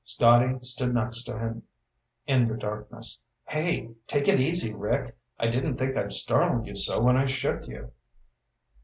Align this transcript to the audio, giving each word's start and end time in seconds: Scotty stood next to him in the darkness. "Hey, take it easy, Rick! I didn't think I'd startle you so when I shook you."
Scotty 0.03 0.57
stood 0.63 0.95
next 0.95 1.25
to 1.25 1.37
him 1.37 1.61
in 2.25 2.47
the 2.47 2.57
darkness. 2.57 3.21
"Hey, 3.45 3.89
take 4.07 4.27
it 4.27 4.39
easy, 4.39 4.73
Rick! 4.73 5.15
I 5.39 5.47
didn't 5.47 5.77
think 5.77 5.95
I'd 5.95 6.11
startle 6.11 6.65
you 6.65 6.75
so 6.75 6.99
when 7.03 7.17
I 7.17 7.27
shook 7.27 7.67
you." 7.67 7.91